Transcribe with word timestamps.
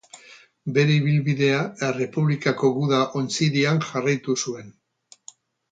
Bere 0.77 0.95
ibilbidea 1.01 1.59
Errepublikako 1.89 2.73
guda-ontzidian 2.79 3.87
jarraitu 3.91 4.39
zuen. 4.47 4.75